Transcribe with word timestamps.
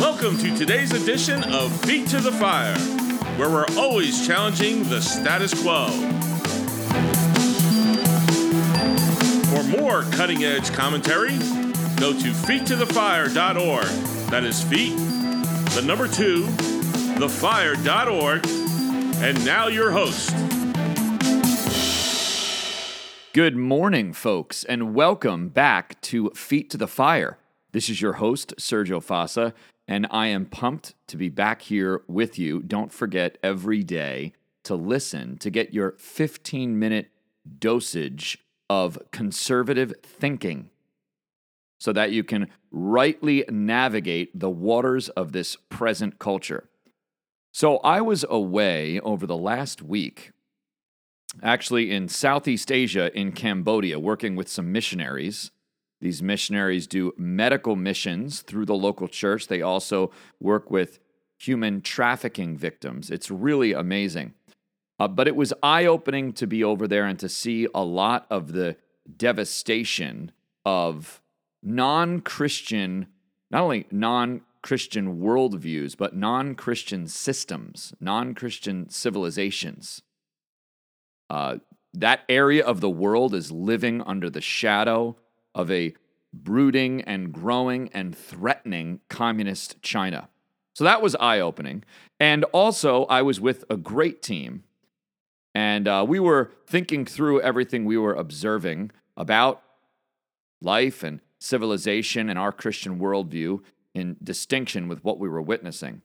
Welcome 0.00 0.38
to 0.38 0.56
today's 0.56 0.92
edition 0.92 1.42
of 1.52 1.72
Feet 1.80 2.06
to 2.10 2.20
the 2.20 2.30
Fire, 2.30 2.78
where 3.36 3.50
we're 3.50 3.66
always 3.76 4.24
challenging 4.24 4.84
the 4.84 5.00
status 5.00 5.60
quo. 5.60 5.88
For 9.50 9.64
more 9.64 10.02
cutting 10.12 10.44
edge 10.44 10.72
commentary, 10.72 11.36
go 11.96 12.12
to 12.12 12.30
feettothefire.org. 12.30 13.86
That 14.30 14.44
is 14.44 14.62
feet, 14.62 14.96
the 15.74 15.82
number 15.84 16.06
two, 16.06 16.44
thefire.org. 17.18 18.46
And 19.20 19.44
now 19.44 19.66
your 19.66 19.90
host. 19.90 20.30
Good 23.32 23.56
morning, 23.56 24.12
folks, 24.12 24.62
and 24.62 24.94
welcome 24.94 25.48
back 25.48 26.00
to 26.02 26.30
Feet 26.30 26.70
to 26.70 26.76
the 26.76 26.86
Fire. 26.86 27.38
This 27.72 27.88
is 27.88 28.00
your 28.00 28.14
host, 28.14 28.54
Sergio 28.58 29.04
Fasa, 29.04 29.52
and 29.88 30.06
I 30.10 30.26
am 30.26 30.44
pumped 30.44 30.94
to 31.06 31.16
be 31.16 31.30
back 31.30 31.62
here 31.62 32.02
with 32.06 32.38
you. 32.38 32.60
Don't 32.60 32.92
forget 32.92 33.38
every 33.42 33.82
day 33.82 34.34
to 34.64 34.74
listen 34.74 35.38
to 35.38 35.50
get 35.50 35.72
your 35.72 35.92
15 35.98 36.78
minute 36.78 37.08
dosage 37.58 38.38
of 38.68 38.98
conservative 39.10 39.94
thinking 40.02 40.68
so 41.78 41.92
that 41.92 42.12
you 42.12 42.22
can 42.22 42.48
rightly 42.70 43.44
navigate 43.48 44.38
the 44.38 44.50
waters 44.50 45.08
of 45.10 45.32
this 45.32 45.56
present 45.70 46.18
culture. 46.18 46.68
So, 47.50 47.78
I 47.78 48.02
was 48.02 48.26
away 48.28 49.00
over 49.00 49.26
the 49.26 49.36
last 49.36 49.80
week, 49.80 50.32
actually 51.42 51.90
in 51.90 52.08
Southeast 52.08 52.70
Asia, 52.70 53.10
in 53.18 53.32
Cambodia, 53.32 53.98
working 53.98 54.36
with 54.36 54.48
some 54.48 54.70
missionaries. 54.70 55.50
These 56.00 56.22
missionaries 56.22 56.86
do 56.86 57.12
medical 57.16 57.74
missions 57.74 58.40
through 58.40 58.66
the 58.66 58.74
local 58.74 59.08
church. 59.08 59.48
They 59.48 59.62
also 59.62 60.10
work 60.40 60.70
with 60.70 61.00
human 61.38 61.80
trafficking 61.80 62.56
victims. 62.56 63.10
It's 63.10 63.30
really 63.30 63.72
amazing. 63.72 64.34
Uh, 65.00 65.08
but 65.08 65.28
it 65.28 65.36
was 65.36 65.52
eye 65.62 65.86
opening 65.86 66.32
to 66.32 66.46
be 66.46 66.64
over 66.64 66.88
there 66.88 67.04
and 67.04 67.18
to 67.18 67.28
see 67.28 67.68
a 67.74 67.84
lot 67.84 68.26
of 68.30 68.52
the 68.52 68.76
devastation 69.16 70.32
of 70.64 71.20
non 71.62 72.20
Christian, 72.20 73.06
not 73.50 73.62
only 73.62 73.86
non 73.90 74.42
Christian 74.62 75.20
worldviews, 75.20 75.96
but 75.96 76.16
non 76.16 76.54
Christian 76.54 77.06
systems, 77.06 77.92
non 78.00 78.34
Christian 78.34 78.88
civilizations. 78.88 80.02
Uh, 81.30 81.58
that 81.94 82.20
area 82.28 82.64
of 82.64 82.80
the 82.80 82.90
world 82.90 83.34
is 83.34 83.52
living 83.52 84.02
under 84.02 84.28
the 84.28 84.40
shadow 84.40 85.16
of 85.58 85.70
a 85.70 85.94
brooding 86.32 87.02
and 87.02 87.32
growing 87.32 87.90
and 87.92 88.16
threatening 88.16 89.00
communist 89.08 89.82
China. 89.82 90.28
So 90.74 90.84
that 90.84 91.02
was 91.02 91.16
eye 91.16 91.40
opening. 91.40 91.84
And 92.20 92.44
also, 92.52 93.04
I 93.06 93.22
was 93.22 93.40
with 93.40 93.64
a 93.68 93.76
great 93.76 94.22
team, 94.22 94.62
and 95.54 95.88
uh, 95.88 96.04
we 96.08 96.20
were 96.20 96.52
thinking 96.66 97.04
through 97.04 97.40
everything 97.40 97.84
we 97.84 97.98
were 97.98 98.14
observing 98.14 98.92
about 99.16 99.62
life 100.62 101.02
and 101.02 101.20
civilization 101.40 102.28
and 102.30 102.38
our 102.38 102.52
Christian 102.52 102.98
worldview 102.98 103.60
in 103.94 104.16
distinction 104.22 104.86
with 104.88 105.02
what 105.02 105.18
we 105.18 105.28
were 105.28 105.42
witnessing. 105.42 106.02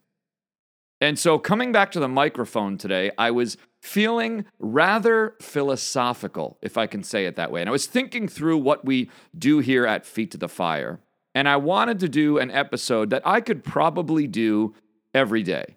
And 1.04 1.20
so, 1.20 1.38
coming 1.38 1.73
back 1.73 1.92
to 1.92 2.00
the 2.00 2.08
microphone 2.08 2.78
today, 2.78 3.12
I 3.18 3.30
was 3.30 3.58
feeling 3.82 4.46
rather 4.58 5.36
philosophical, 5.42 6.58
if 6.62 6.78
I 6.78 6.88
can 6.88 7.04
say 7.04 7.26
it 7.26 7.36
that 7.36 7.52
way. 7.52 7.59
And 7.59 7.68
I 7.68 7.73
was 7.73 7.88
thinking 7.88 8.30
through 8.30 8.59
what 8.59 8.86
we 8.86 9.09
do 9.38 9.59
here 9.59 9.86
at 9.86 10.06
Feet 10.06 10.31
to 10.31 10.38
the 10.38 10.48
Fire. 10.48 11.02
And 11.36 11.50
I 11.50 11.58
wanted 11.58 12.00
to 12.00 12.08
do 12.08 12.38
an 12.38 12.52
episode 12.52 13.09
that 13.09 13.22
I 13.26 13.42
could 13.42 13.66
probably 13.66 14.28
do 14.28 14.76
every 15.14 15.44
day, 15.44 15.76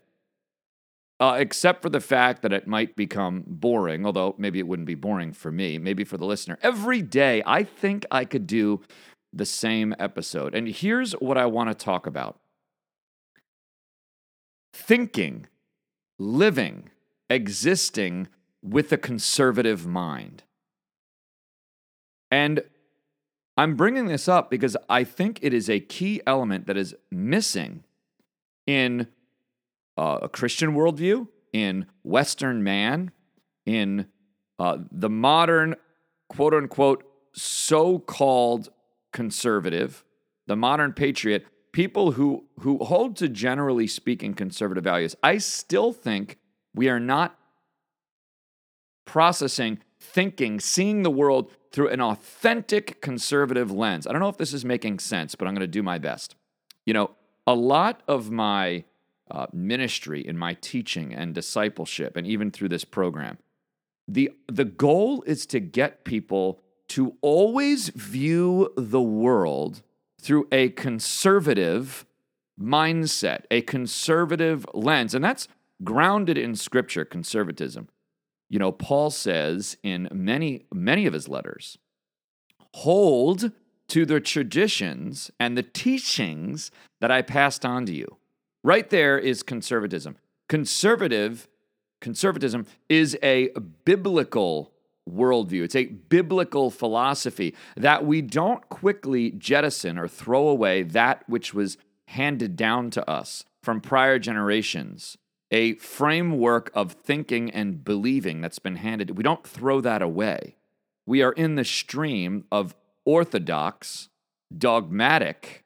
uh, 1.19 1.39
except 1.41 1.83
for 1.83 1.91
the 1.91 1.99
fact 1.99 2.43
that 2.43 2.53
it 2.53 2.69
might 2.69 2.95
become 2.95 3.43
boring, 3.49 4.07
although 4.07 4.37
maybe 4.39 4.61
it 4.61 4.69
wouldn't 4.69 4.87
be 4.87 4.95
boring 4.95 5.33
for 5.33 5.51
me, 5.51 5.77
maybe 5.77 6.05
for 6.05 6.17
the 6.17 6.25
listener. 6.25 6.57
Every 6.63 7.03
day, 7.03 7.43
I 7.45 7.65
think 7.65 8.07
I 8.13 8.27
could 8.27 8.47
do 8.47 8.81
the 9.33 9.45
same 9.45 9.93
episode. 9.99 10.55
And 10.55 10.69
here's 10.69 11.15
what 11.15 11.37
I 11.37 11.47
want 11.47 11.69
to 11.69 11.75
talk 11.75 12.07
about 12.07 12.39
thinking, 14.77 15.47
living, 16.19 16.91
existing 17.31 18.29
with 18.63 18.93
a 18.93 18.99
conservative 18.99 19.87
mind. 19.87 20.43
And 22.31 22.63
I'm 23.57 23.75
bringing 23.75 24.07
this 24.07 24.29
up 24.29 24.51
because 24.51 24.77
I 24.89 25.05
think 25.05 25.39
it 25.41 25.55
is 25.55 25.71
a 25.71 25.81
key 25.81 26.21
element 26.27 26.67
that 26.67 26.77
is 26.77 26.95
missing 27.11 27.85
in 28.67 29.09
uh, 29.97 30.19
a 30.23 30.29
Christian 30.29 30.75
worldview, 30.75 31.29
in 31.53 31.87
Western 32.03 32.63
man, 32.63 33.13
in 33.65 34.07
uh, 34.59 34.79
the 34.93 35.09
modern 35.09 35.75
quote 36.29 36.53
unquote 36.53 37.05
so 37.33 37.99
called 37.99 38.69
conservative, 39.13 40.05
the 40.47 40.57
modern 40.57 40.93
patriot, 40.93 41.47
people 41.77 42.13
who, 42.13 42.43
who 42.61 42.79
hold 42.79 43.15
to 43.15 43.29
generally 43.29 43.87
speaking 43.87 44.33
conservative 44.33 44.83
values. 44.83 45.15
I 45.23 45.37
still 45.37 45.93
think 45.93 46.39
we 46.75 46.89
are 46.89 46.99
not 46.99 47.39
processing, 49.05 49.81
thinking, 50.01 50.59
seeing 50.59 51.03
the 51.03 51.11
world 51.11 51.51
through 51.73 51.89
an 51.89 52.01
authentic 52.01 53.03
conservative 53.03 53.71
lens. 53.71 54.07
I 54.07 54.13
don't 54.13 54.23
know 54.23 54.31
if 54.31 54.39
this 54.39 54.55
is 54.55 54.65
making 54.65 55.01
sense, 55.01 55.35
but 55.35 55.47
I'm 55.47 55.53
going 55.53 55.61
to 55.61 55.67
do 55.67 55.83
my 55.83 55.99
best. 55.99 56.35
You 56.87 56.95
know, 56.95 57.11
a 57.47 57.55
lot 57.55 58.01
of 58.09 58.31
my 58.31 58.85
uh, 59.31 59.49
ministry 59.53 60.27
in 60.27 60.39
my 60.39 60.55
teaching 60.55 61.13
and 61.13 61.35
discipleship, 61.35 62.17
and 62.17 62.27
even 62.27 62.51
through 62.51 62.71
this 62.71 62.87
program, 62.87 63.37
the, 64.09 64.31
the 64.51 64.65
goal 64.65 65.23
is 65.27 65.45
to 65.45 65.61
get 65.61 66.05
people 66.05 66.59
to 66.89 67.17
always 67.21 67.91
view 67.91 68.73
the 68.79 69.03
world 69.03 69.83
through 70.27 70.49
a 70.51 70.71
conservative 70.71 72.05
mindset, 72.61 73.43
a 73.49 73.61
conservative 73.61 74.67
lens. 74.75 75.15
And 75.15 75.25
that's 75.25 75.47
grounded 75.85 76.37
in 76.37 76.57
scripture, 76.57 77.05
conservatism. 77.05 77.89
You 78.51 78.59
know, 78.59 78.73
Paul 78.73 79.11
says 79.11 79.77
in 79.85 80.09
many, 80.13 80.67
many 80.75 81.07
of 81.07 81.13
his 81.13 81.29
letters, 81.29 81.79
hold 82.75 83.53
to 83.87 84.05
the 84.05 84.19
traditions 84.19 85.31
and 85.39 85.57
the 85.57 85.63
teachings 85.63 86.73
that 87.01 87.13
I 87.13 87.23
passed 87.23 87.65
on 87.65 87.87
to 87.87 87.95
you. 87.95 88.17
Right 88.65 88.91
there 88.91 89.17
is 89.17 89.45
conservatism. 89.45 90.17
Conservative, 90.49 91.47
conservatism 92.01 92.67
is 92.89 93.17
a 93.23 93.51
biblical 93.85 94.73
worldview. 95.09 95.63
It's 95.63 95.77
a 95.77 95.87
biblical 95.87 96.71
philosophy 96.71 97.55
that 97.77 98.05
we 98.05 98.23
don't 98.23 98.69
quickly 98.69 99.31
jettison 99.33 99.99
or 99.99 100.09
throw 100.09 100.49
away 100.49 100.83
that 100.83 101.23
which 101.29 101.55
was 101.55 101.79
handed 102.09 102.57
down 102.57 102.91
to 102.91 103.09
us 103.09 103.45
from 103.63 103.81
prior 103.81 104.19
generations 104.19 105.17
a 105.51 105.75
framework 105.77 106.71
of 106.75 106.93
thinking 106.93 107.51
and 107.51 107.85
believing 107.85 108.41
that's 108.41 108.59
been 108.59 108.77
handed. 108.77 109.17
We 109.17 109.23
don't 109.23 109.47
throw 109.47 109.81
that 109.81 110.03
away. 110.03 110.57
We 111.07 111.23
are 111.23 111.33
in 111.33 111.55
the 111.55 111.65
stream 111.65 112.45
of 112.51 112.75
orthodox, 113.05 114.09
dogmatic, 114.57 115.65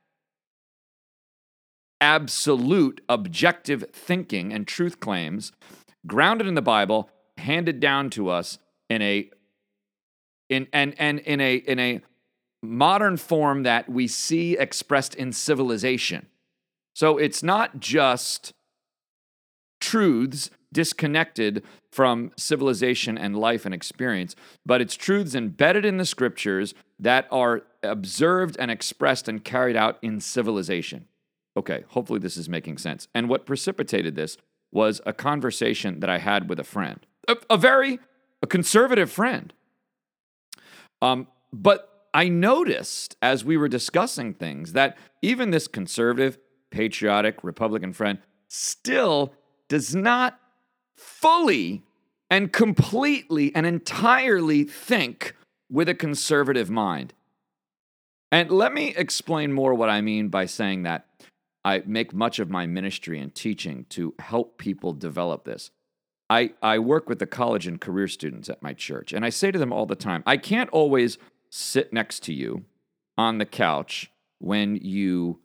absolute, 2.01 3.01
objective 3.09 3.87
thinking 3.93 4.53
and 4.53 4.67
truth 4.67 5.01
claims 5.01 5.53
grounded 6.07 6.47
in 6.47 6.55
the 6.55 6.63
Bible, 6.63 7.11
handed 7.39 7.81
down 7.81 8.11
to 8.11 8.29
us 8.29 8.59
in 8.91 9.01
a 9.01 9.31
in 10.51 10.67
and 10.73 10.95
and 10.99 11.21
in 11.21 11.41
a 11.41 11.55
in 11.55 11.79
a 11.79 12.01
modern 12.63 13.17
form 13.17 13.63
that 13.63 13.89
we 13.89 14.07
see 14.07 14.59
expressed 14.59 15.15
in 15.15 15.33
civilization. 15.33 16.27
So 16.95 17.17
it's 17.17 17.43
not 17.43 17.81
just 17.81 18.53
truths 19.81 20.51
disconnected 20.73 21.65
from 21.91 22.31
civilization 22.37 23.17
and 23.17 23.37
life 23.37 23.65
and 23.65 23.75
experience, 23.75 24.37
but 24.67 24.81
it's 24.81 24.95
truths 24.95 25.35
embedded 25.35 25.85
in 25.85 25.97
the 25.97 26.05
scriptures 26.05 26.75
that 26.99 27.27
are 27.31 27.63
observed 27.83 28.57
and 28.59 28.71
expressed 28.71 29.27
and 29.27 29.43
carried 29.43 29.77
out 29.77 29.99
in 30.03 30.21
civilization. 30.21 31.07
Okay, 31.57 31.85
hopefully 31.89 32.21
this 32.21 32.37
is 32.37 32.49
making 32.49 32.79
sense. 32.79 33.09
And 33.15 33.29
what 33.29 33.47
precipitated 33.47 34.15
this 34.15 34.37
was 34.71 35.01
a 35.07 35.13
conversation 35.13 36.01
that 36.01 36.11
I 36.11 36.19
had 36.19 36.49
with 36.49 36.61
a 36.61 36.65
friend, 36.65 37.05
a, 37.27 37.37
a 37.49 37.57
very 37.57 37.99
a 38.43 38.47
conservative 38.47 39.11
friend. 39.11 39.53
Um, 41.03 41.29
but 41.53 42.09
I 42.13 42.29
noticed 42.29 43.17
as 43.23 43.45
we 43.45 43.57
were 43.57 43.69
discussing 43.69 44.35
things 44.35 44.73
that 44.73 44.97
even 45.23 45.51
this 45.51 45.69
conservative, 45.69 46.39
patriotic 46.71 47.43
Republican 47.43 47.93
friend 47.93 48.19
still 48.49 49.33
does 49.69 49.95
not 49.95 50.39
fully 50.97 51.83
and 52.29 52.53
completely 52.53 53.55
and 53.55 53.67
entirely 53.67 54.65
think 54.65 55.35
with 55.71 55.89
a 55.89 55.95
conservative 55.95 56.71
mind. 56.71 57.13
And 58.33 58.51
let 58.51 58.73
me 58.73 58.95
explain 58.97 59.53
more 59.53 59.75
what 59.75 59.91
I 59.91 60.01
mean 60.01 60.29
by 60.29 60.47
saying 60.47 60.85
that. 60.85 61.07
I 61.65 61.83
make 61.85 62.15
much 62.15 62.39
of 62.39 62.49
my 62.49 62.67
ministry 62.67 63.21
and 63.21 63.35
teaching 63.35 63.85
to 63.91 64.15
help 64.19 64.57
people 64.57 64.93
develop 64.95 65.45
this. 65.45 65.71
I, 66.31 66.53
I 66.63 66.79
work 66.79 67.09
with 67.09 67.19
the 67.19 67.27
college 67.27 67.67
and 67.67 67.81
career 67.81 68.07
students 68.07 68.49
at 68.49 68.63
my 68.63 68.73
church, 68.73 69.13
and 69.13 69.25
I 69.25 69.31
say 69.31 69.51
to 69.51 69.59
them 69.59 69.73
all 69.73 69.85
the 69.85 69.97
time 69.97 70.23
I 70.25 70.37
can't 70.37 70.71
always 70.71 71.19
sit 71.51 71.93
next 71.93 72.23
to 72.25 72.33
you 72.33 72.65
on 73.19 73.39
the 73.39 73.45
couch 73.45 74.11
when 74.39 74.77
you 74.77 75.41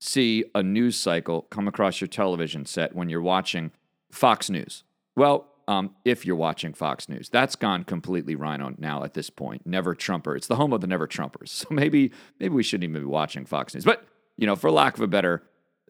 see 0.00 0.44
a 0.54 0.62
news 0.62 0.96
cycle 0.96 1.42
come 1.42 1.66
across 1.66 2.00
your 2.00 2.08
television 2.08 2.66
set 2.66 2.94
when 2.94 3.08
you're 3.08 3.22
watching 3.22 3.70
Fox 4.10 4.50
News. 4.50 4.84
Well, 5.16 5.46
um, 5.66 5.94
if 6.04 6.26
you're 6.26 6.36
watching 6.36 6.74
Fox 6.74 7.08
News, 7.08 7.28
that's 7.30 7.56
gone 7.56 7.84
completely 7.84 8.34
RINO 8.34 8.74
now 8.76 9.02
at 9.02 9.14
this 9.14 9.30
point. 9.30 9.66
Never 9.66 9.94
Trumper. 9.94 10.36
It's 10.36 10.46
the 10.46 10.56
home 10.56 10.72
of 10.72 10.82
the 10.82 10.86
Never 10.86 11.06
Trumpers. 11.06 11.48
So 11.64 11.68
maybe 11.70 12.10
maybe 12.38 12.54
we 12.54 12.62
shouldn't 12.62 12.90
even 12.90 13.02
be 13.02 13.06
watching 13.06 13.46
Fox 13.46 13.74
News. 13.74 13.84
But 13.84 14.04
you 14.36 14.46
know, 14.46 14.56
for 14.56 14.70
lack 14.70 14.94
of 14.94 15.00
a 15.00 15.06
better 15.06 15.42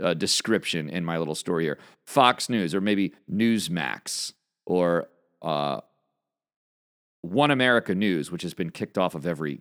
uh, 0.02 0.14
description 0.14 0.88
in 0.88 1.04
my 1.04 1.18
little 1.18 1.34
story 1.34 1.64
here, 1.64 1.78
Fox 2.06 2.48
News 2.48 2.74
or 2.74 2.80
maybe 2.80 3.12
Newsmax 3.30 4.32
or 4.66 5.08
uh, 5.42 5.80
One 7.22 7.50
America 7.50 7.94
News, 7.94 8.30
which 8.30 8.42
has 8.42 8.54
been 8.54 8.70
kicked 8.70 8.98
off 8.98 9.14
of 9.14 9.26
every 9.26 9.60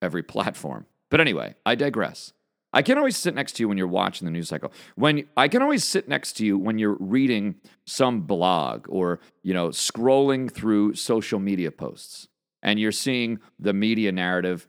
every 0.00 0.22
platform. 0.22 0.86
But 1.10 1.20
anyway, 1.20 1.54
I 1.64 1.74
digress. 1.74 2.32
I 2.72 2.82
can 2.82 2.96
always 2.96 3.16
sit 3.16 3.34
next 3.34 3.52
to 3.52 3.62
you 3.62 3.68
when 3.68 3.76
you're 3.76 3.86
watching 3.86 4.24
the 4.24 4.30
news 4.30 4.48
cycle. 4.48 4.72
When 4.94 5.28
I 5.36 5.48
can 5.48 5.60
always 5.60 5.84
sit 5.84 6.08
next 6.08 6.34
to 6.38 6.46
you 6.46 6.56
when 6.56 6.78
you're 6.78 6.96
reading 6.98 7.56
some 7.86 8.22
blog 8.22 8.86
or, 8.88 9.20
you 9.42 9.52
know, 9.52 9.68
scrolling 9.68 10.50
through 10.50 10.94
social 10.94 11.38
media 11.38 11.70
posts 11.70 12.28
and 12.62 12.80
you're 12.80 12.92
seeing 12.92 13.40
the 13.58 13.74
media 13.74 14.10
narrative 14.10 14.68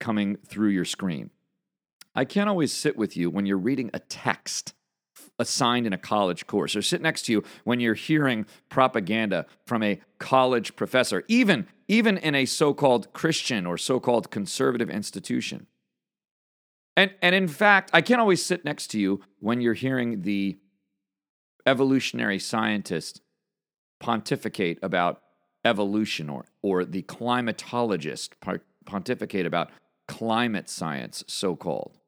coming 0.00 0.36
through 0.46 0.70
your 0.70 0.86
screen. 0.86 1.30
I 2.14 2.24
can't 2.24 2.48
always 2.48 2.72
sit 2.72 2.96
with 2.96 3.16
you 3.16 3.30
when 3.30 3.46
you're 3.46 3.58
reading 3.58 3.90
a 3.94 3.98
text 3.98 4.74
assigned 5.38 5.86
in 5.86 5.92
a 5.92 5.98
college 5.98 6.46
course 6.46 6.76
or 6.76 6.82
sit 6.82 7.00
next 7.00 7.22
to 7.22 7.32
you 7.32 7.44
when 7.64 7.80
you're 7.80 7.94
hearing 7.94 8.46
propaganda 8.68 9.46
from 9.66 9.82
a 9.82 10.00
college 10.18 10.76
professor, 10.76 11.24
even, 11.26 11.66
even 11.88 12.18
in 12.18 12.34
a 12.34 12.44
so 12.44 12.74
called 12.74 13.12
Christian 13.12 13.66
or 13.66 13.78
so 13.78 13.98
called 13.98 14.30
conservative 14.30 14.90
institution. 14.90 15.66
And, 16.96 17.12
and 17.22 17.34
in 17.34 17.48
fact, 17.48 17.90
I 17.94 18.02
can't 18.02 18.20
always 18.20 18.44
sit 18.44 18.64
next 18.64 18.88
to 18.88 19.00
you 19.00 19.22
when 19.40 19.60
you're 19.60 19.74
hearing 19.74 20.22
the 20.22 20.58
evolutionary 21.66 22.38
scientist 22.38 23.22
pontificate 24.00 24.78
about 24.82 25.22
evolution 25.64 26.28
or, 26.28 26.44
or 26.60 26.84
the 26.84 27.02
climatologist 27.02 28.30
pontificate 28.84 29.46
about 29.46 29.70
climate 30.08 30.68
science, 30.68 31.24
so 31.26 31.56
called. 31.56 31.98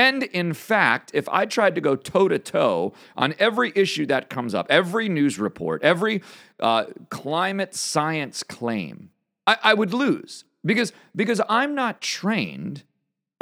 And 0.00 0.22
in 0.22 0.54
fact, 0.54 1.10
if 1.12 1.28
I 1.28 1.44
tried 1.44 1.74
to 1.74 1.82
go 1.82 1.94
toe 1.94 2.26
to 2.28 2.38
toe 2.38 2.94
on 3.18 3.34
every 3.38 3.70
issue 3.76 4.06
that 4.06 4.30
comes 4.30 4.54
up, 4.54 4.66
every 4.70 5.10
news 5.10 5.38
report, 5.38 5.82
every 5.82 6.22
uh, 6.58 6.84
climate 7.10 7.74
science 7.74 8.42
claim, 8.42 9.10
I, 9.46 9.58
I 9.62 9.74
would 9.74 9.92
lose 9.92 10.46
because, 10.64 10.94
because 11.14 11.42
I'm 11.50 11.74
not 11.74 12.00
trained 12.00 12.84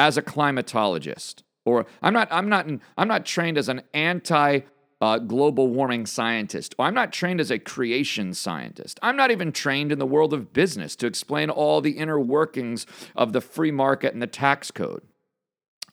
as 0.00 0.16
a 0.16 0.22
climatologist 0.22 1.42
or 1.64 1.86
I'm 2.02 2.12
not, 2.12 2.26
I'm 2.32 2.48
not, 2.48 2.66
I'm 2.96 3.06
not 3.06 3.24
trained 3.24 3.56
as 3.56 3.68
an 3.68 3.82
anti 3.94 4.62
uh, 5.00 5.18
global 5.18 5.68
warming 5.68 6.06
scientist, 6.06 6.74
or 6.76 6.86
I'm 6.86 6.94
not 6.94 7.12
trained 7.12 7.40
as 7.40 7.52
a 7.52 7.60
creation 7.60 8.34
scientist. 8.34 8.98
I'm 9.00 9.14
not 9.14 9.30
even 9.30 9.52
trained 9.52 9.92
in 9.92 10.00
the 10.00 10.06
world 10.06 10.34
of 10.34 10.52
business 10.52 10.96
to 10.96 11.06
explain 11.06 11.50
all 11.50 11.80
the 11.80 11.92
inner 11.92 12.18
workings 12.18 12.84
of 13.14 13.32
the 13.32 13.40
free 13.40 13.70
market 13.70 14.12
and 14.12 14.20
the 14.20 14.26
tax 14.26 14.72
code. 14.72 15.02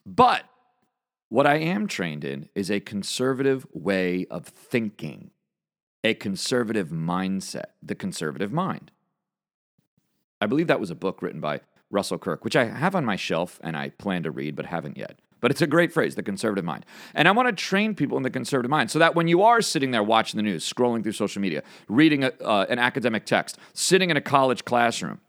But 0.04 0.42
what 1.28 1.46
I 1.46 1.56
am 1.56 1.86
trained 1.86 2.24
in 2.24 2.48
is 2.54 2.70
a 2.70 2.80
conservative 2.80 3.66
way 3.72 4.26
of 4.30 4.46
thinking, 4.46 5.30
a 6.04 6.14
conservative 6.14 6.88
mindset, 6.88 7.66
the 7.82 7.94
conservative 7.94 8.52
mind. 8.52 8.90
I 10.40 10.46
believe 10.46 10.68
that 10.68 10.80
was 10.80 10.90
a 10.90 10.94
book 10.94 11.22
written 11.22 11.40
by 11.40 11.60
Russell 11.90 12.18
Kirk, 12.18 12.44
which 12.44 12.56
I 12.56 12.66
have 12.66 12.94
on 12.94 13.04
my 13.04 13.16
shelf 13.16 13.58
and 13.62 13.76
I 13.76 13.90
plan 13.90 14.22
to 14.24 14.30
read 14.30 14.54
but 14.54 14.66
haven't 14.66 14.96
yet. 14.96 15.18
But 15.40 15.50
it's 15.50 15.62
a 15.62 15.66
great 15.66 15.92
phrase, 15.92 16.14
the 16.14 16.22
conservative 16.22 16.64
mind. 16.64 16.86
And 17.14 17.28
I 17.28 17.30
want 17.30 17.48
to 17.48 17.52
train 17.52 17.94
people 17.94 18.16
in 18.16 18.22
the 18.22 18.30
conservative 18.30 18.70
mind 18.70 18.90
so 18.90 18.98
that 18.98 19.14
when 19.14 19.28
you 19.28 19.42
are 19.42 19.60
sitting 19.60 19.90
there 19.90 20.02
watching 20.02 20.38
the 20.38 20.42
news, 20.42 20.70
scrolling 20.70 21.02
through 21.02 21.12
social 21.12 21.42
media, 21.42 21.62
reading 21.88 22.24
a, 22.24 22.32
uh, 22.42 22.66
an 22.68 22.78
academic 22.78 23.26
text, 23.26 23.58
sitting 23.74 24.10
in 24.10 24.16
a 24.16 24.20
college 24.20 24.64
classroom, 24.64 25.20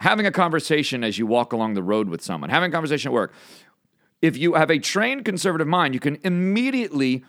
having 0.00 0.26
a 0.26 0.32
conversation 0.32 1.04
as 1.04 1.16
you 1.16 1.26
walk 1.26 1.52
along 1.52 1.74
the 1.74 1.82
road 1.82 2.08
with 2.08 2.22
someone, 2.22 2.50
having 2.50 2.70
a 2.70 2.72
conversation 2.72 3.08
at 3.08 3.14
work, 3.14 3.32
if 4.24 4.38
you 4.38 4.54
have 4.54 4.70
a 4.70 4.78
trained 4.78 5.22
conservative 5.22 5.68
mind, 5.68 5.92
you 5.92 6.00
can 6.00 6.18
immediately 6.24 7.22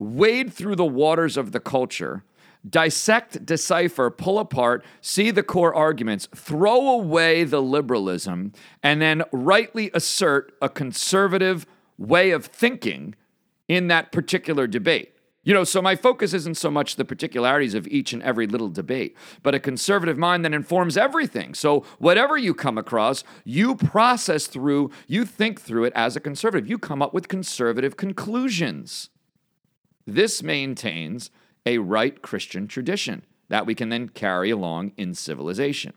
wade 0.00 0.52
through 0.52 0.74
the 0.74 0.84
waters 0.84 1.36
of 1.36 1.52
the 1.52 1.60
culture, 1.60 2.24
dissect, 2.68 3.46
decipher, 3.46 4.10
pull 4.10 4.40
apart, 4.40 4.84
see 5.00 5.30
the 5.30 5.44
core 5.44 5.72
arguments, 5.72 6.26
throw 6.34 6.90
away 6.90 7.44
the 7.44 7.62
liberalism, 7.62 8.52
and 8.82 9.00
then 9.00 9.22
rightly 9.30 9.92
assert 9.94 10.52
a 10.60 10.68
conservative 10.68 11.66
way 11.98 12.32
of 12.32 12.46
thinking 12.46 13.14
in 13.68 13.86
that 13.86 14.10
particular 14.10 14.66
debate. 14.66 15.13
You 15.44 15.52
know, 15.52 15.64
so 15.64 15.82
my 15.82 15.94
focus 15.94 16.32
isn't 16.32 16.56
so 16.56 16.70
much 16.70 16.96
the 16.96 17.04
particularities 17.04 17.74
of 17.74 17.86
each 17.88 18.14
and 18.14 18.22
every 18.22 18.46
little 18.46 18.70
debate, 18.70 19.14
but 19.42 19.54
a 19.54 19.60
conservative 19.60 20.16
mind 20.16 20.44
that 20.44 20.54
informs 20.54 20.96
everything. 20.96 21.52
So 21.54 21.84
whatever 21.98 22.38
you 22.38 22.54
come 22.54 22.78
across, 22.78 23.24
you 23.44 23.76
process 23.76 24.46
through, 24.46 24.90
you 25.06 25.26
think 25.26 25.60
through 25.60 25.84
it 25.84 25.92
as 25.94 26.16
a 26.16 26.20
conservative. 26.20 26.68
You 26.68 26.78
come 26.78 27.02
up 27.02 27.12
with 27.12 27.28
conservative 27.28 27.98
conclusions. 27.98 29.10
This 30.06 30.42
maintains 30.42 31.30
a 31.66 31.78
right 31.78 32.20
Christian 32.22 32.66
tradition 32.66 33.24
that 33.50 33.66
we 33.66 33.74
can 33.74 33.90
then 33.90 34.08
carry 34.08 34.50
along 34.50 34.92
in 34.96 35.12
civilization. 35.14 35.92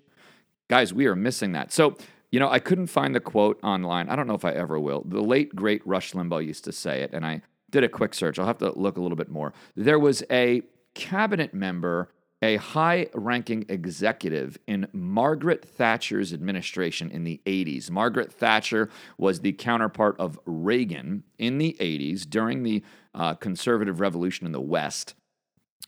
Guys, 0.67 0.93
we 0.93 1.05
are 1.05 1.15
missing 1.15 1.53
that. 1.53 1.71
So, 1.71 1.95
you 2.31 2.39
know, 2.41 2.49
I 2.49 2.59
couldn't 2.59 2.87
find 2.87 3.15
the 3.15 3.21
quote 3.21 3.59
online. 3.63 4.09
I 4.09 4.17
don't 4.17 4.27
know 4.27 4.35
if 4.35 4.43
I 4.43 4.51
ever 4.51 4.77
will. 4.77 5.03
The 5.05 5.21
late, 5.21 5.55
great 5.55 5.85
Rush 5.87 6.11
Limbaugh 6.11 6.45
used 6.45 6.65
to 6.65 6.73
say 6.73 7.01
it, 7.01 7.11
and 7.13 7.25
I 7.25 7.41
did 7.69 7.83
a 7.83 7.89
quick 7.89 8.13
search. 8.13 8.39
I'll 8.39 8.45
have 8.45 8.57
to 8.59 8.77
look 8.77 8.97
a 8.97 9.01
little 9.01 9.15
bit 9.15 9.29
more. 9.29 9.53
There 9.75 9.99
was 9.99 10.23
a 10.31 10.61
cabinet 10.93 11.53
member, 11.53 12.09
a 12.41 12.57
high 12.57 13.07
ranking 13.13 13.65
executive 13.69 14.57
in 14.67 14.87
Margaret 14.93 15.65
Thatcher's 15.65 16.33
administration 16.33 17.11
in 17.11 17.23
the 17.23 17.41
80s. 17.45 17.89
Margaret 17.89 18.31
Thatcher 18.31 18.89
was 19.17 19.41
the 19.41 19.53
counterpart 19.53 20.15
of 20.19 20.39
Reagan 20.45 21.23
in 21.37 21.57
the 21.57 21.75
80s 21.79 22.29
during 22.29 22.63
the 22.63 22.83
uh, 23.13 23.33
conservative 23.35 23.99
revolution 23.99 24.45
in 24.45 24.51
the 24.51 24.61
West. 24.61 25.15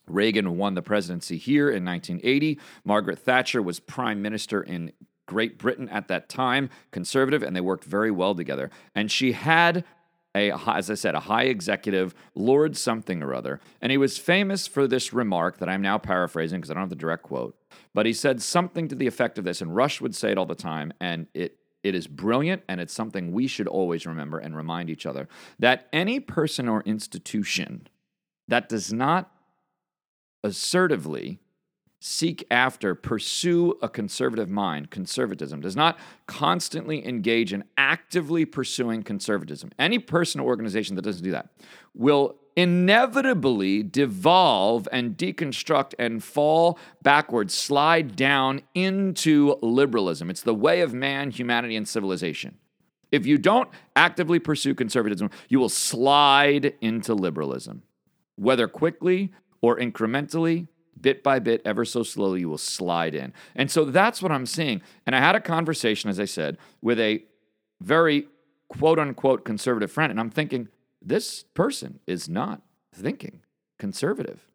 Reagan 0.08 0.58
won 0.58 0.74
the 0.74 0.82
presidency 0.82 1.38
here 1.38 1.70
in 1.70 1.86
1980. 1.86 2.60
Margaret 2.84 3.20
Thatcher 3.20 3.62
was 3.62 3.80
prime 3.80 4.22
minister 4.22 4.62
in 4.62 4.92
Great 5.28 5.60
Britain 5.60 5.88
at 5.90 6.08
that 6.08 6.28
time, 6.28 6.72
conservative, 6.90 7.44
and 7.44 7.56
they 7.56 7.62
worked 7.62 7.84
very 7.84 8.10
well 8.10 8.34
together. 8.34 8.72
And 8.96 9.12
she 9.12 9.34
had 9.34 9.86
a, 10.36 10.52
as 10.68 10.90
I 10.90 10.94
said, 10.94 11.16
a 11.16 11.22
high 11.22 11.44
executive, 11.44 12.14
Lord 12.36 12.78
something 12.78 13.24
or 13.24 13.34
other. 13.34 13.60
And 13.82 13.92
he 13.92 13.98
was 13.98 14.18
famous 14.18 14.68
for 14.68 14.88
this 14.88 15.14
remark 15.14 15.58
that 15.58 15.70
I'm 15.70 15.82
now 15.82 15.98
paraphrasing 15.98 16.60
because 16.60 16.70
I 16.70 16.74
don't 16.76 16.84
have 16.84 16.90
the 16.90 16.96
direct 16.96 17.24
quote. 17.24 17.56
But 17.94 18.06
he 18.06 18.14
said 18.14 18.42
something 18.42 18.88
to 18.88 18.96
the 18.96 19.08
effect 19.08 19.38
of 19.38 19.44
this, 19.44 19.62
and 19.62 19.76
Rush 19.76 20.02
would 20.02 20.16
say 20.16 20.32
it 20.32 20.38
all 20.38 20.46
the 20.46 20.56
time, 20.56 20.94
and 21.00 21.28
it 21.34 21.56
it 21.82 21.96
is 21.96 22.08
brilliant, 22.08 22.64
and 22.68 22.82
it's 22.82 22.94
something 22.94 23.32
we 23.32 23.48
should 23.48 23.68
always 23.68 24.06
remember 24.06 24.38
and 24.38 24.54
remind 24.54 24.90
each 24.90 25.06
other 25.06 25.30
that 25.60 25.88
any 25.94 26.20
person 26.20 26.68
or 26.68 26.82
institution 26.82 27.88
that 28.50 28.68
does 28.68 28.92
not 28.92 29.32
assertively 30.44 31.40
seek 32.00 32.46
after, 32.50 32.96
pursue 32.96 33.78
a 33.82 33.90
conservative 33.90 34.50
mind, 34.50 34.90
conservatism, 34.90 35.60
does 35.60 35.76
not 35.76 36.00
constantly 36.28 37.06
engage 37.06 37.52
in 37.52 37.64
actively 37.78 38.46
pursuing 38.46 39.04
conservatism. 39.04 39.72
Any 39.78 40.00
person 40.00 40.40
or 40.40 40.48
organization 40.48 40.96
that 40.96 41.02
doesn't 41.02 41.24
do 41.24 41.32
that 41.32 41.50
will 41.94 42.38
inevitably 42.56 43.84
devolve 43.84 44.88
and 44.92 45.16
deconstruct 45.18 45.94
and 46.00 46.24
fall 46.24 46.80
backwards, 47.02 47.54
slide 47.54 48.16
down 48.16 48.62
into 48.74 49.58
liberalism. 49.62 50.30
It's 50.30 50.42
the 50.42 50.54
way 50.54 50.82
of 50.82 50.94
man, 50.94 51.32
humanity, 51.32 51.76
and 51.76 51.88
civilization. 51.88 52.58
If 53.12 53.26
you 53.26 53.38
don't 53.38 53.70
actively 53.96 54.40
pursue 54.40 54.76
conservatism, 54.76 55.30
you 55.48 55.60
will 55.60 55.70
slide 55.70 56.76
into 56.82 57.14
liberalism, 57.14 57.84
whether 58.36 58.68
quickly 58.68 59.32
or 59.62 59.78
incrementally 59.78 60.68
bit 61.02 61.24
by 61.24 61.40
bit, 61.40 61.62
ever 61.66 61.86
so 61.86 62.04
slowly, 62.04 62.42
you 62.42 62.50
will 62.50 62.58
slide 62.58 63.16
in. 63.16 63.34
And 63.56 63.70
so 63.72 63.86
that's 63.86 64.22
what 64.22 64.32
I'm 64.32 64.46
seeing. 64.46 64.82
And 65.06 65.16
I 65.16 65.20
had 65.20 65.36
a 65.36 65.42
conversation, 65.42 66.10
as 66.10 66.20
I 66.20 66.26
said, 66.26 66.58
with 66.82 67.00
a 67.00 67.24
very 67.82 68.28
quote 68.68 69.00
unquote 69.00 69.46
conservative 69.46 69.92
friend. 69.92 70.12
And 70.12 70.20
I'm 70.20 70.30
thinking, 70.30 70.68
this 71.02 71.44
person 71.54 72.00
is 72.06 72.28
not 72.28 72.62
thinking 72.94 73.42
conservative. 73.78 74.48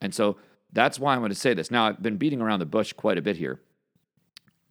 And 0.00 0.14
so 0.14 0.36
that's 0.72 0.98
why 0.98 1.14
I'm 1.14 1.20
going 1.20 1.30
to 1.30 1.34
say 1.34 1.54
this. 1.54 1.70
Now, 1.70 1.86
I've 1.86 2.02
been 2.02 2.18
beating 2.18 2.40
around 2.40 2.58
the 2.58 2.66
bush 2.66 2.92
quite 2.92 3.16
a 3.16 3.22
bit 3.22 3.36
here, 3.38 3.60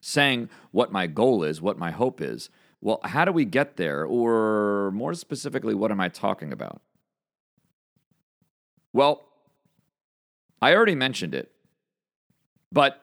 saying 0.01 0.49
what 0.71 0.91
my 0.91 1.07
goal 1.07 1.43
is, 1.43 1.61
what 1.61 1.77
my 1.77 1.91
hope 1.91 2.21
is 2.21 2.49
Well, 2.81 2.99
how 3.03 3.25
do 3.25 3.31
we 3.31 3.45
get 3.45 3.77
there? 3.77 4.05
Or 4.05 4.91
more 4.91 5.15
specifically, 5.15 5.73
what 5.73 5.89
am 5.89 5.99
I 5.99 6.07
talking 6.07 6.53
about? 6.53 6.81
Well, 8.93 9.25
I 10.61 10.73
already 10.73 10.95
mentioned 10.95 11.35
it, 11.35 11.51
but 12.71 13.01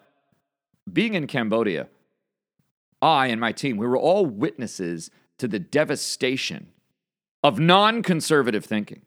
being 0.90 1.14
in 1.14 1.26
Cambodia, 1.26 1.88
I 3.00 3.26
and 3.26 3.40
my 3.40 3.52
team, 3.52 3.76
we 3.76 3.87
were 3.87 3.99
all 3.99 4.26
witnesses 4.26 5.11
to 5.38 5.49
the 5.49 5.59
devastation 5.59 6.68
of 7.42 7.59
non 7.59 8.02
conservative 8.02 8.64
thinking, 8.64 9.02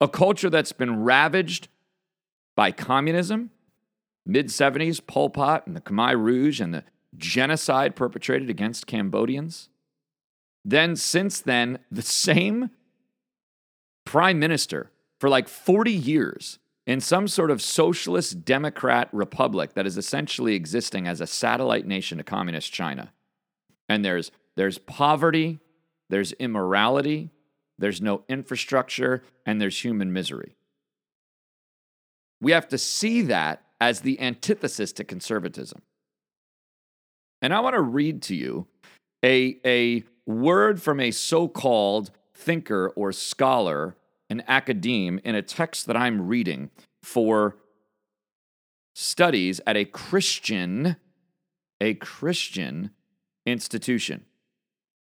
a 0.00 0.08
culture 0.08 0.50
that's 0.50 0.72
been 0.72 1.04
ravaged 1.04 1.68
by 2.56 2.72
communism, 2.72 3.50
mid 4.24 4.48
70s, 4.48 5.04
Pol 5.06 5.30
Pot 5.30 5.66
and 5.66 5.76
the 5.76 5.80
Khmer 5.80 6.18
Rouge 6.18 6.60
and 6.60 6.74
the 6.74 6.84
genocide 7.16 7.94
perpetrated 7.94 8.50
against 8.50 8.86
Cambodians. 8.86 9.68
Then, 10.64 10.96
since 10.96 11.40
then, 11.40 11.78
the 11.92 12.02
same 12.02 12.70
prime 14.04 14.38
minister 14.38 14.90
for 15.20 15.28
like 15.28 15.48
40 15.48 15.92
years 15.92 16.58
in 16.86 17.00
some 17.00 17.26
sort 17.26 17.50
of 17.50 17.60
socialist 17.60 18.44
democrat 18.44 19.08
republic 19.12 19.74
that 19.74 19.86
is 19.86 19.96
essentially 19.96 20.54
existing 20.54 21.06
as 21.08 21.20
a 21.20 21.26
satellite 21.26 21.86
nation 21.86 22.18
to 22.18 22.24
communist 22.24 22.72
China. 22.72 23.12
And 23.88 24.04
there's 24.04 24.30
there's 24.56 24.78
poverty, 24.78 25.58
there's 26.08 26.32
immorality, 26.32 27.30
there's 27.78 28.00
no 28.00 28.22
infrastructure, 28.28 29.22
and 29.44 29.60
there's 29.60 29.84
human 29.84 30.12
misery. 30.12 30.56
We 32.40 32.52
have 32.52 32.68
to 32.68 32.78
see 32.78 33.22
that 33.22 33.62
as 33.80 34.00
the 34.00 34.20
antithesis 34.20 34.92
to 34.94 35.04
conservatism. 35.04 35.82
And 37.42 37.52
I 37.52 37.60
want 37.60 37.74
to 37.74 37.82
read 37.82 38.22
to 38.22 38.34
you 38.34 38.66
a, 39.22 39.58
a 39.64 40.04
word 40.24 40.80
from 40.80 41.00
a 41.00 41.10
so 41.10 41.48
called 41.48 42.10
thinker 42.34 42.88
or 42.96 43.12
scholar 43.12 43.96
an 44.30 44.42
academe 44.46 45.20
in 45.24 45.34
a 45.34 45.42
text 45.42 45.86
that 45.86 45.96
I'm 45.96 46.26
reading 46.26 46.70
for 47.02 47.56
studies 48.94 49.60
at 49.66 49.76
a 49.76 49.84
Christian, 49.84 50.96
a 51.80 51.94
Christian 51.94 52.90
institution. 53.44 54.24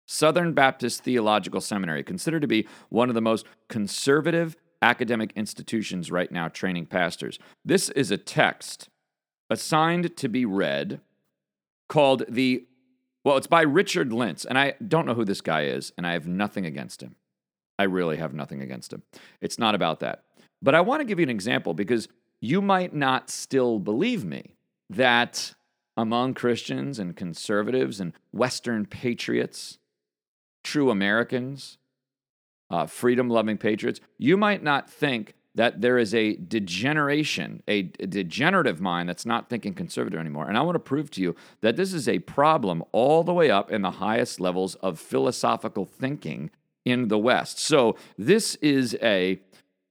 Southern 0.08 0.54
Baptist 0.54 1.04
Theological 1.04 1.62
Seminary, 1.62 2.04
considered 2.04 2.42
to 2.42 2.48
be 2.48 2.68
one 2.90 3.10
of 3.10 3.16
the 3.16 3.22
most 3.22 3.46
conservative 3.68 4.56
academic 4.82 5.34
institutions 5.36 6.12
right 6.12 6.32
now 6.32 6.48
training 6.48 6.86
pastors. 6.86 7.40
This 7.66 7.90
is 7.90 8.10
a 8.10 8.18
text 8.18 8.90
assigned 9.50 10.16
to 10.18 10.30
be 10.30 10.46
read 10.46 11.02
called 11.90 12.24
the, 12.30 12.66
well, 13.24 13.38
it's 13.38 13.48
by 13.48 13.62
Richard 13.62 14.14
Lints, 14.14 14.46
and 14.46 14.58
I 14.58 14.76
don't 14.86 15.06
know 15.06 15.14
who 15.14 15.26
this 15.26 15.42
guy 15.42 15.64
is, 15.64 15.92
and 15.98 16.06
I 16.06 16.14
have 16.14 16.28
nothing 16.28 16.66
against 16.66 17.02
him. 17.02 17.16
I 17.79 17.84
really 17.84 18.17
have 18.17 18.34
nothing 18.34 18.62
against 18.62 18.93
him. 18.93 19.03
It's 19.41 19.60
not 19.60 19.75
about 19.75 20.00
that. 20.00 20.24
But 20.62 20.75
I 20.75 20.81
want 20.81 21.01
to 21.01 21.05
give 21.05 21.19
you 21.19 21.24
an 21.24 21.29
example 21.29 21.74
because 21.74 22.07
you 22.41 22.62
might 22.62 22.93
not 22.93 23.29
still 23.29 23.79
believe 23.79 24.25
me 24.25 24.55
that 24.89 25.53
among 25.96 26.34
Christians 26.34 27.00
and 27.00 27.15
conservatives 27.15 28.00
and 28.00 28.13
Western 28.31 28.86
patriots, 28.86 29.79
true 30.63 30.89
Americans, 30.89 31.77
uh, 32.69 32.86
freedom 32.86 33.29
loving 33.29 33.57
patriots, 33.57 34.00
you 34.17 34.38
might 34.38 34.62
not 34.62 34.89
think 34.89 35.34
that 35.55 35.81
there 35.81 35.98
is 35.98 36.13
a 36.13 36.36
degeneration, 36.36 37.63
a, 37.67 37.91
a 38.00 38.05
degenerative 38.05 38.79
mind 38.79 39.10
that's 39.10 39.25
not 39.25 39.50
thinking 39.50 39.74
conservative 39.74 40.19
anymore. 40.19 40.48
And 40.48 40.55
I 40.55 40.62
want 40.62 40.75
to 40.75 40.79
prove 40.79 41.10
to 41.12 41.22
you 41.22 41.36
that 41.62 41.75
this 41.75 41.93
is 41.93 42.07
a 42.07 42.19
problem 42.19 42.84
all 42.91 43.24
the 43.24 43.34
way 43.34 43.50
up 43.50 43.72
in 43.72 43.81
the 43.81 43.91
highest 43.91 44.39
levels 44.39 44.75
of 44.75 45.00
philosophical 45.00 45.84
thinking 45.84 46.51
in 46.88 47.10
the 47.10 47.17
West. 47.17 47.60
So 47.60 47.98
this 48.17 48.56
is 48.56 48.96
a 49.01 49.41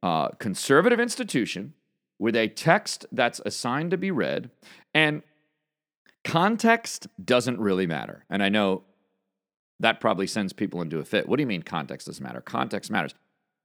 uh, 0.02 0.28
conservative 0.38 0.98
institution 0.98 1.74
with 2.18 2.34
a 2.34 2.48
text 2.48 3.04
that's 3.12 3.38
assigned 3.44 3.90
to 3.90 3.98
be 3.98 4.10
read, 4.10 4.50
and 4.94 5.22
context 6.24 7.06
doesn't 7.22 7.60
really 7.60 7.86
matter. 7.86 8.24
And 8.30 8.42
I 8.42 8.48
know 8.48 8.84
that 9.78 10.00
probably 10.00 10.26
sends 10.26 10.54
people 10.54 10.80
into 10.80 10.98
a 10.98 11.04
fit. 11.04 11.28
What 11.28 11.36
do 11.36 11.42
you 11.42 11.46
mean 11.46 11.62
context 11.62 12.06
doesn't 12.06 12.24
matter? 12.24 12.40
Context 12.40 12.90
matters. 12.90 13.14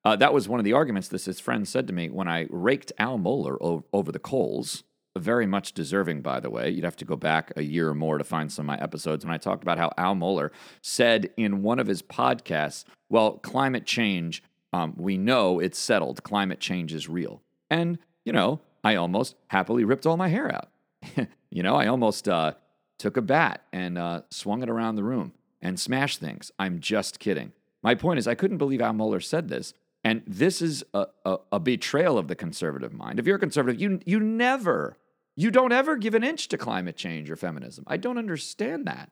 Uh, 0.04 0.18
that 0.18 0.34
was 0.34 0.50
one 0.50 0.60
of 0.60 0.66
the 0.66 0.74
arguments 0.74 1.08
this 1.08 1.26
his 1.26 1.40
friend 1.40 1.66
said 1.66 1.88
to 1.88 1.94
me 1.94 2.10
when 2.10 2.28
I 2.28 2.48
raked 2.50 2.92
Al 3.00 3.18
Mohler 3.18 3.56
over 3.94 4.12
the 4.12 4.20
coals 4.20 4.84
very 5.18 5.46
much 5.46 5.74
deserving, 5.74 6.22
by 6.22 6.40
the 6.40 6.50
way. 6.50 6.70
You'd 6.70 6.86
have 6.86 6.96
to 6.98 7.06
go 7.06 7.16
back 7.16 7.52
a 7.56 7.64
year 7.64 7.90
or 7.90 7.96
more 7.96 8.18
to 8.18 8.24
find 8.24 8.52
some 8.52 8.70
of 8.70 8.78
my 8.78 8.82
episodes 8.82 9.26
when 9.26 9.34
I 9.34 9.38
talked 9.38 9.64
about 9.64 9.78
how 9.78 9.92
Al 9.98 10.16
Mohler 10.16 10.52
said 10.82 11.30
in 11.38 11.64
one 11.64 11.80
of 11.80 11.88
his 11.88 12.02
podcasts, 12.02 12.86
well, 13.10 13.34
climate 13.38 13.86
change, 13.86 14.44
um, 14.74 14.94
we 14.98 15.18
know 15.18 15.60
it's 15.60 15.80
settled. 15.80 16.24
Climate 16.24 16.60
change 16.60 16.94
is 16.94 17.10
real. 17.10 17.42
And, 17.70 18.00
you 18.24 18.32
know, 18.32 18.62
I 18.84 18.96
almost 18.96 19.36
happily 19.48 19.84
ripped 19.84 20.06
all 20.06 20.18
my 20.18 20.30
hair 20.30 20.54
out. 20.54 20.70
you 21.50 21.64
know, 21.64 21.76
I 21.76 21.88
almost 21.88 22.30
uh, 22.30 22.54
took 22.98 23.18
a 23.18 23.22
bat 23.22 23.64
and 23.74 23.98
uh, 23.98 24.22
swung 24.30 24.64
it 24.64 24.70
around 24.70 24.96
the 24.96 25.04
room 25.04 25.34
and 25.62 25.80
smashed 25.80 26.20
things. 26.20 26.52
I'm 26.58 26.80
just 26.80 27.20
kidding. 27.20 27.52
My 27.84 27.96
point 27.96 28.20
is, 28.20 28.28
I 28.28 28.36
couldn't 28.36 28.58
believe 28.60 28.82
Al 28.82 28.94
Mohler 28.94 29.24
said 29.24 29.50
this. 29.50 29.74
And 30.04 30.24
this 30.26 30.62
is 30.62 30.84
a, 30.94 31.08
a, 31.26 31.38
a 31.52 31.60
betrayal 31.60 32.18
of 32.18 32.28
the 32.28 32.36
conservative 32.36 32.94
mind. 32.94 33.20
If 33.20 33.28
you're 33.28 33.36
a 33.36 33.40
conservative, 33.40 33.80
you, 33.80 34.00
you 34.06 34.20
never 34.20 34.98
you 35.36 35.52
don't 35.52 35.72
ever 35.72 35.96
give 35.98 36.14
an 36.14 36.24
inch 36.24 36.48
to 36.50 36.58
climate 36.58 36.96
change 36.96 37.30
or 37.30 37.36
feminism. 37.36 37.84
I 37.88 37.98
don't 37.98 38.18
understand 38.18 38.86
that. 38.88 39.10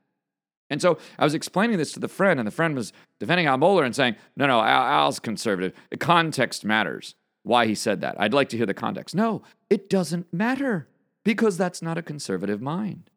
And 0.69 0.81
so 0.81 0.99
I 1.17 1.23
was 1.23 1.33
explaining 1.33 1.77
this 1.77 1.93
to 1.93 1.99
the 1.99 2.07
friend, 2.07 2.39
and 2.39 2.45
the 2.45 2.51
friend 2.51 2.75
was 2.75 2.93
defending 3.19 3.47
Al 3.47 3.57
Mohler 3.57 3.85
and 3.85 3.95
saying, 3.95 4.15
no, 4.35 4.45
no, 4.45 4.61
Al, 4.61 4.83
Al's 4.83 5.19
conservative. 5.19 5.73
The 5.89 5.97
context 5.97 6.63
matters. 6.63 7.15
Why 7.43 7.65
he 7.65 7.73
said 7.73 8.01
that. 8.01 8.19
I'd 8.19 8.33
like 8.33 8.49
to 8.49 8.57
hear 8.57 8.65
the 8.65 8.73
context. 8.73 9.15
No, 9.15 9.41
it 9.69 9.89
doesn't 9.89 10.31
matter 10.31 10.88
because 11.23 11.57
that's 11.57 11.81
not 11.81 11.97
a 11.97 12.03
conservative 12.03 12.61
mind. 12.61 13.09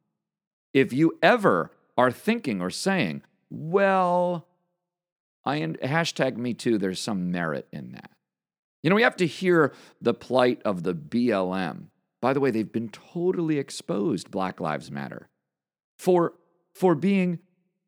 If 0.72 0.92
you 0.92 1.18
ever 1.22 1.72
are 1.98 2.10
thinking 2.10 2.62
or 2.62 2.70
saying, 2.70 3.22
well, 3.50 4.46
I 5.44 5.58
hashtag 5.58 6.36
me 6.36 6.54
too, 6.54 6.78
there's 6.78 7.00
some 7.00 7.30
merit 7.30 7.66
in 7.72 7.92
that. 7.92 8.10
You 8.82 8.90
know, 8.90 8.96
we 8.96 9.02
have 9.02 9.16
to 9.16 9.26
hear 9.26 9.72
the 10.00 10.14
plight 10.14 10.62
of 10.64 10.82
the 10.82 10.94
BLM 10.94 11.88
by 12.22 12.32
the 12.32 12.40
way, 12.40 12.52
they've 12.52 12.72
been 12.72 12.88
totally 12.88 13.58
exposed, 13.58 14.30
Black 14.30 14.60
Lives 14.60 14.90
Matter, 14.90 15.28
for, 15.98 16.34
for 16.72 16.94
being, 16.94 17.40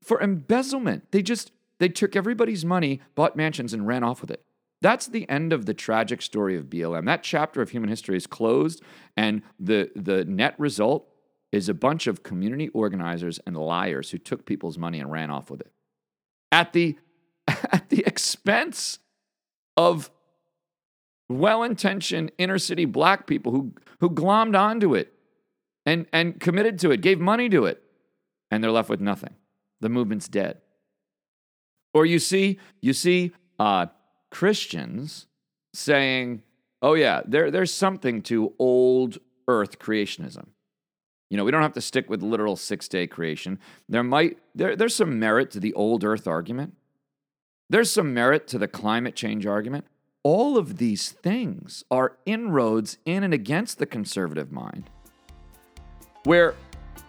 for 0.03 0.21
embezzlement. 0.21 1.13
They 1.13 1.23
just, 1.23 1.53
they 1.79 1.89
took 1.89 2.17
everybody's 2.17 2.65
money, 2.65 3.01
bought 3.15 3.37
mansions, 3.37 3.73
and 3.73 3.87
ran 3.87 4.03
off 4.03 4.21
with 4.21 4.33
it. 4.33 4.43
That's 4.83 5.07
the 5.07 5.27
end 5.31 5.53
of 5.53 5.67
the 5.67 5.73
tragic 5.73 6.21
story 6.21 6.57
of 6.57 6.65
BLM. 6.65 7.07
That 7.07 7.23
chapter 7.23 7.63
of 7.63 7.71
human 7.71 7.89
history 7.89 8.17
is 8.17 8.27
closed, 8.27 8.83
and 9.17 9.43
the, 9.59 9.91
the 9.95 10.25
net 10.25 10.57
result 10.59 11.09
is 11.53 11.69
a 11.69 11.75
bunch 11.75 12.09
of 12.09 12.25
community 12.25 12.69
organizers 12.71 13.39
and 13.47 13.57
liars 13.57 14.11
who 14.11 14.19
took 14.19 14.45
people's 14.45 14.77
money 14.77 14.99
and 14.99 15.13
ran 15.13 15.31
off 15.31 15.49
with 15.49 15.61
it. 15.61 15.71
At 16.51 16.73
the, 16.73 16.99
at 17.47 17.89
the 17.89 18.03
expense 18.05 18.99
of 19.77 20.11
well 21.29 21.63
intentioned 21.63 22.33
inner 22.39 22.59
city 22.59 22.85
black 22.85 23.27
people 23.27 23.53
who, 23.53 23.73
who 24.01 24.11
glommed 24.11 24.59
onto 24.59 24.95
it 24.95 25.13
and, 25.87 26.07
and 26.13 26.41
committed 26.41 26.79
to 26.81 26.91
it, 26.91 27.01
gave 27.01 27.19
money 27.19 27.49
to 27.49 27.67
it, 27.67 27.83
and 28.51 28.63
they're 28.63 28.71
left 28.71 28.89
with 28.89 29.01
nothing. 29.01 29.35
The 29.81 29.89
movement's 29.89 30.29
dead. 30.29 30.59
Or 31.93 32.05
you 32.07 32.19
see, 32.19 32.59
you 32.81 32.93
see 32.93 33.33
uh, 33.59 33.87
Christians 34.31 35.27
saying, 35.73 36.43
oh, 36.83 36.95
yeah, 36.95 37.23
there, 37.25 37.51
there's 37.51 37.73
something 37.73 38.23
to 38.23 38.53
old 38.59 39.19
earth 39.47 39.79
creationism. 39.79 40.49
You 41.31 41.37
know, 41.37 41.45
we 41.45 41.51
don't 41.51 41.63
have 41.63 41.73
to 41.75 41.81
stick 41.81 42.09
with 42.11 42.23
literal 42.23 42.57
six 42.57 42.89
day 42.89 43.07
creation. 43.07 43.59
There 43.89 44.03
might, 44.03 44.39
there, 44.55 44.77
there's 44.77 44.95
some 44.95 45.19
merit 45.19 45.51
to 45.53 45.61
the 45.61 45.73
old 45.75 46.05
earth 46.05 46.27
argument. 46.27 46.75
There's 47.71 47.91
some 47.91 48.13
merit 48.13 48.47
to 48.49 48.59
the 48.59 48.69
climate 48.69 49.17
change 49.17 49.47
argument. 49.47 49.87
All 50.25 50.59
of 50.59 50.79
these 50.79 51.11
things 51.11 51.85
are 51.91 52.17
inroads 52.27 52.99
in 53.05 53.23
and 53.23 53.33
against 53.33 53.79
the 53.79 53.87
conservative 53.87 54.51
mind, 54.51 54.91
where 56.25 56.55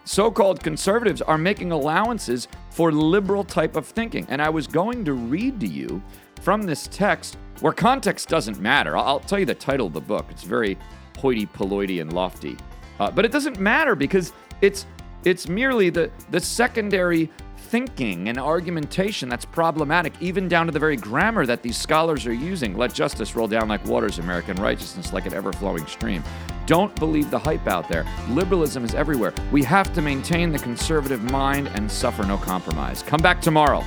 so 0.04 0.30
called 0.30 0.62
conservatives 0.62 1.20
are 1.22 1.38
making 1.38 1.72
allowances 1.72 2.46
for 2.70 2.92
liberal 2.92 3.42
type 3.42 3.74
of 3.74 3.86
thinking. 3.86 4.26
And 4.28 4.40
I 4.40 4.50
was 4.50 4.66
going 4.66 5.04
to 5.06 5.14
read 5.14 5.58
to 5.60 5.66
you 5.66 6.02
from 6.42 6.62
this 6.62 6.88
text 6.92 7.38
where 7.60 7.72
context 7.72 8.28
doesn't 8.28 8.60
matter. 8.60 8.96
I'll 8.96 9.20
tell 9.20 9.38
you 9.38 9.46
the 9.46 9.54
title 9.54 9.86
of 9.86 9.94
the 9.94 10.00
book. 10.00 10.26
It's 10.30 10.44
very 10.44 10.78
hoity 11.18 11.46
toity 11.46 12.00
and 12.00 12.12
lofty. 12.12 12.56
Uh, 13.00 13.10
but 13.10 13.24
it 13.24 13.32
doesn't 13.32 13.58
matter 13.58 13.96
because 13.96 14.32
it's 14.60 14.86
it's 15.26 15.48
merely 15.48 15.90
the, 15.90 16.08
the 16.30 16.38
secondary 16.38 17.28
thinking 17.56 18.28
and 18.28 18.38
argumentation 18.38 19.28
that's 19.28 19.44
problematic, 19.44 20.14
even 20.20 20.46
down 20.46 20.66
to 20.66 20.72
the 20.72 20.78
very 20.78 20.96
grammar 20.96 21.44
that 21.44 21.62
these 21.62 21.76
scholars 21.76 22.26
are 22.26 22.32
using. 22.32 22.76
Let 22.76 22.94
justice 22.94 23.34
roll 23.34 23.48
down 23.48 23.66
like 23.66 23.84
waters, 23.86 24.20
American 24.20 24.56
righteousness 24.56 25.12
like 25.12 25.26
an 25.26 25.34
ever 25.34 25.52
flowing 25.52 25.84
stream. 25.88 26.22
Don't 26.66 26.94
believe 26.94 27.28
the 27.32 27.38
hype 27.40 27.66
out 27.66 27.88
there. 27.88 28.06
Liberalism 28.28 28.84
is 28.84 28.94
everywhere. 28.94 29.34
We 29.50 29.64
have 29.64 29.92
to 29.94 30.00
maintain 30.00 30.52
the 30.52 30.60
conservative 30.60 31.24
mind 31.24 31.70
and 31.74 31.90
suffer 31.90 32.22
no 32.22 32.36
compromise. 32.36 33.02
Come 33.02 33.20
back 33.20 33.40
tomorrow. 33.40 33.84